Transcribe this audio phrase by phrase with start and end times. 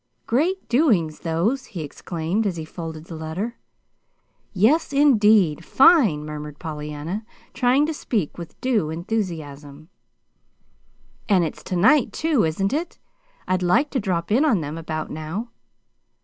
[0.25, 3.59] "Great doings those!" he exclaimed, as he folded the letter.
[4.51, 9.89] "Yes, indeed; fine!" murmured Pollyanna, trying to speak with due enthusiasm.
[11.29, 12.97] "And it's to night, too, isn't it?
[13.47, 15.51] I'd like to drop in on them about now."